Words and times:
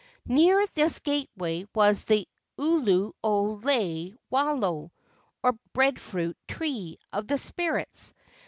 Near 0.25 0.65
this 0.73 0.97
gateway 0.99 1.67
was 1.75 2.05
the 2.05 2.27
Ulu 2.57 3.11
o 3.23 3.43
lei 3.63 4.15
walo, 4.31 4.91
or 5.43 5.59
breadfruit 5.73 6.35
tree 6.47 6.97
of 7.13 7.27
the 7.27 7.37
spirits. 7.37 8.15